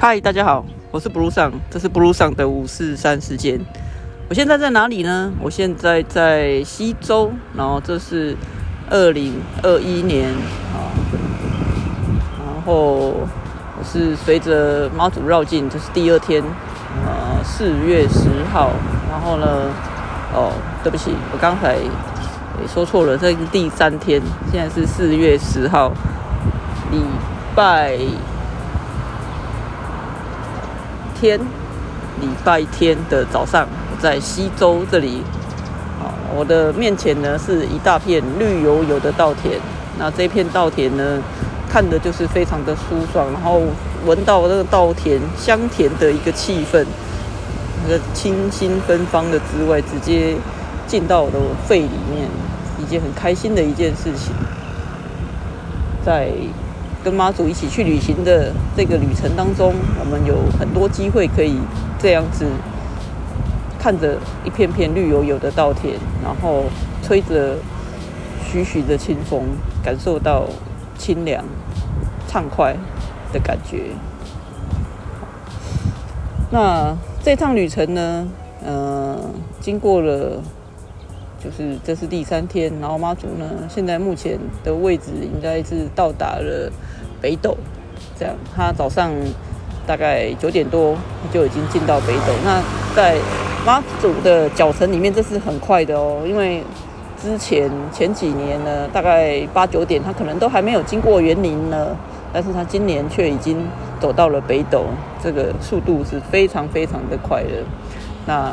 [0.00, 3.58] 嗨，大家好，我是 Blue 上，这是 Blue 上的五四三时间。
[4.28, 5.32] 我现在在哪里呢？
[5.40, 8.36] 我现在在西周，然后这是
[8.88, 10.28] 二零二一年
[10.72, 10.94] 啊，
[12.38, 12.74] 然后
[13.76, 16.44] 我是随着妈祖绕境，这是第二天，
[17.04, 18.70] 呃，四月十号。
[19.10, 19.46] 然后呢，
[20.32, 20.52] 哦，
[20.84, 21.76] 对不起，我刚才
[22.72, 24.22] 说错了，这是第三天，
[24.52, 25.92] 现在是四月十号，
[26.92, 27.00] 礼
[27.56, 27.98] 拜。
[31.20, 31.38] 天，
[32.20, 33.66] 礼拜天的早上，
[34.00, 35.22] 在西周这里，
[36.00, 39.58] 啊，我的面前呢是一大片绿油油的稻田。
[39.98, 41.20] 那这片稻田呢，
[41.68, 43.62] 看的就是非常的舒爽，然后
[44.06, 46.86] 闻到那个稻田香甜的一个气氛，
[47.84, 50.36] 那个清新芬芳的滋味，直接
[50.86, 52.28] 进到我的肺里面，
[52.80, 54.32] 一件很开心的一件事情，
[56.06, 56.30] 在。
[57.04, 61.56] 跟妈祖一起去旅行的这个旅程当中，我们有很多机会可以
[61.98, 62.44] 这样子
[63.78, 66.64] 看着一片片绿油油的稻田，然后
[67.02, 67.56] 吹着
[68.44, 69.42] 徐徐的清风，
[69.82, 70.44] 感受到
[70.98, 71.44] 清凉
[72.26, 72.76] 畅快
[73.32, 73.92] 的感觉。
[76.50, 78.26] 那这趟旅程呢，
[78.64, 79.16] 呃，
[79.60, 80.42] 经过了。
[81.42, 86.70] 就是这是第三天，然后妈祖呢，现在目前的位置应该是到达了
[87.20, 87.56] 北斗，
[88.18, 89.12] 这样，他早上
[89.86, 90.96] 大概九点多
[91.32, 92.32] 就已经进到北斗。
[92.44, 92.60] 那
[92.94, 93.16] 在
[93.64, 96.62] 妈祖的脚程里面，这是很快的哦，因为
[97.22, 101.96] 之前前几年呢，大概八九点他可能都还没有经过园林呢，
[102.32, 103.56] 但是他今年却已经
[104.00, 104.84] 走到了北斗，
[105.22, 107.64] 这个速度是非常非常的快的。
[108.26, 108.52] 那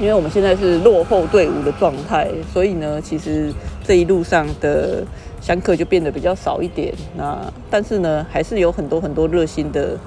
[0.00, 3.52] 因为我们现在是落后队伍的状态，所以呢，其实
[3.84, 5.04] 这一路上的
[5.42, 6.94] 相客就变得比较少一点。
[7.14, 7.36] 那
[7.70, 9.98] 但是呢，还是有很多很多热心的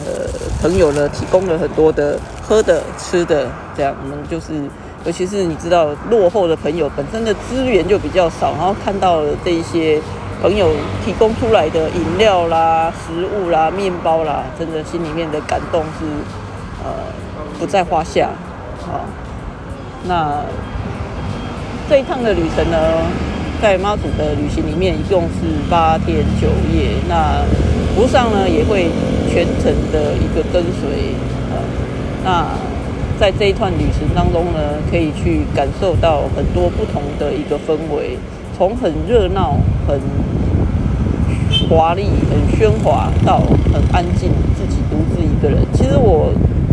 [0.00, 0.28] 呃
[0.60, 4.52] 朋友呢，提供了很多的喝的、吃的，这样我们就是，
[5.06, 9.98] 尤其是你知道落后的朋友本身的资源就比较少，然后看到了这一些
[10.42, 10.68] 朋友
[11.06, 16.04] 提供出来的饮料啦、食物啦、面包啦，真的心里面的感动是
[16.84, 16.92] 呃
[17.58, 18.28] 不在话下
[18.82, 19.08] 啊。
[20.08, 20.44] 那
[21.88, 22.76] 这一趟的旅程呢，
[23.60, 26.90] 在妈祖的旅行里面，一共是八天九夜。
[27.08, 27.44] 那
[27.96, 28.90] 路上呢，也会
[29.30, 31.14] 全程的一个跟随。
[31.50, 31.58] 呃，
[32.24, 32.46] 那
[33.20, 34.58] 在这一段旅程当中呢，
[34.90, 38.16] 可以去感受到很多不同的一个氛围，
[38.56, 40.00] 从很热闹、很
[41.68, 43.38] 华丽、很喧哗，到
[43.72, 45.58] 很安静，自己独自一个人。
[45.72, 46.32] 其实我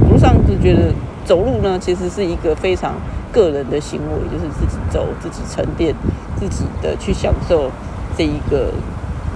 [0.09, 0.94] 路上就觉得，
[1.25, 2.94] 走路呢，其实是一个非常。
[3.31, 5.95] 个人的行为就是自己走，自己沉淀，
[6.35, 7.72] 自己的去享受
[8.17, 8.73] 这一个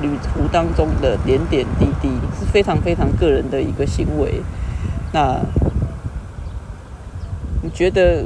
[0.02, 2.10] 旅途当中的点点滴滴，
[2.40, 4.42] 是非常非常个人的一个行为。
[5.12, 5.40] 那
[7.62, 8.26] 你觉得？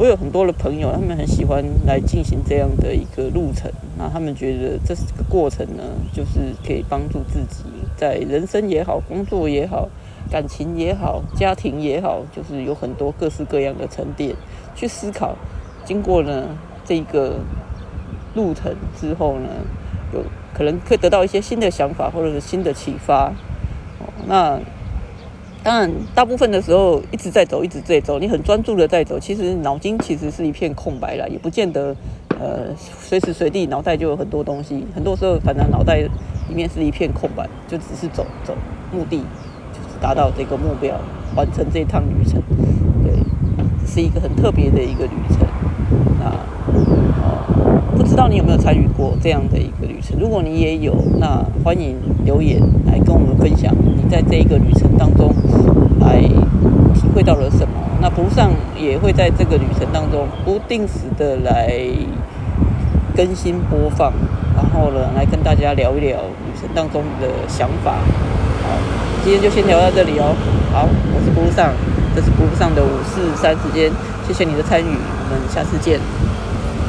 [0.00, 3.68] 我有很多的朋友，他们很喜欢来进行这样的一个路程。
[3.98, 7.64] 那他们觉得这是个过程呢，就是可以帮助自己
[7.96, 9.88] 在人生也好，工作也好。
[10.30, 14.34] 感情也好，家庭也好，就是有很多各式各样的沉淀，
[14.74, 15.34] 去思考。
[15.84, 16.48] 经过呢
[16.84, 17.36] 这个
[18.34, 19.48] 路程之后呢，
[20.12, 20.22] 有
[20.52, 23.32] 可能会得到一些新的想法，或者是新的启发。
[24.00, 24.60] 哦那
[25.64, 31.94] 当然，大部分的时候一直在走，一直在走，你很专注的在走，其实脑筋其实是一片空白了，也不见得
[32.38, 34.86] 呃随时随地脑袋就有很多东西。
[34.94, 35.96] 很多时候，反正脑袋
[36.48, 38.54] 里面是一片空白，就只是走走
[38.92, 39.24] 目的。
[40.00, 40.94] 达到这个目标，
[41.34, 42.40] 完成这趟旅程，
[43.02, 43.12] 对，
[43.86, 45.38] 是一个很特别的一个旅程。
[46.20, 46.26] 那
[47.22, 50.18] 呃，不知道你有没有参与过这样的一个旅程？
[50.18, 55.34] 如果你也有，那欢迎留言来跟我们分享你在这一个旅程当中
[56.00, 56.20] 来
[56.94, 57.74] 体会到了什么。
[58.00, 61.76] 那不上也会在这个旅程当中不定时的来
[63.16, 64.12] 更新播放，
[64.54, 67.96] 然后呢，来跟大家聊一聊旅程当中的想法。
[68.62, 69.07] 好。
[69.28, 70.34] 今天就先聊到这里哦。
[70.72, 71.70] 好，我是不上，
[72.16, 73.92] 这是不上的五四三时间，
[74.26, 76.00] 谢谢你的参与，我们下次见。